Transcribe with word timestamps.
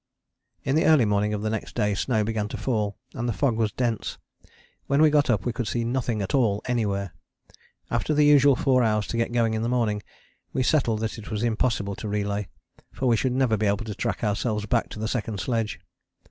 In 0.63 0.75
the 0.75 0.85
early 0.85 1.05
morning 1.05 1.31
of 1.31 1.43
the 1.43 1.49
next 1.51 1.75
day 1.75 1.93
snow 1.93 2.23
began 2.23 2.47
to 2.47 2.57
fall 2.57 2.97
and 3.13 3.29
the 3.29 3.33
fog 3.37 3.55
was 3.55 3.71
dense: 3.71 4.17
when 4.87 4.99
we 4.99 5.11
got 5.11 5.29
up 5.29 5.45
we 5.45 5.53
could 5.53 5.67
see 5.67 5.83
nothing 5.83 6.23
at 6.23 6.33
all 6.33 6.63
anywhere. 6.65 7.13
After 7.91 8.11
the 8.11 8.25
usual 8.25 8.55
four 8.55 8.81
hours 8.83 9.05
to 9.09 9.17
get 9.17 9.31
going 9.31 9.53
in 9.53 9.61
the 9.61 9.69
morning 9.69 10.01
we 10.53 10.63
settled 10.63 11.01
that 11.01 11.19
it 11.19 11.29
was 11.29 11.43
impossible 11.43 11.93
to 11.97 12.07
relay, 12.09 12.47
for 12.91 13.05
we 13.05 13.15
should 13.15 13.33
never 13.33 13.57
be 13.57 13.67
able 13.67 13.85
to 13.85 13.93
track 13.93 14.23
ourselves 14.23 14.65
back 14.65 14.89
to 14.89 14.97
the 14.97 15.07
second 15.07 15.39
sledge. 15.39 15.79